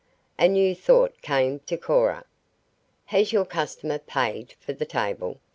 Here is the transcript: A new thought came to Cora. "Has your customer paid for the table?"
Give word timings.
A 0.39 0.47
new 0.47 0.73
thought 0.73 1.21
came 1.21 1.59
to 1.67 1.77
Cora. 1.77 2.25
"Has 3.05 3.31
your 3.31 3.45
customer 3.45 3.99
paid 3.99 4.55
for 4.59 4.73
the 4.73 4.83
table?" 4.87 5.39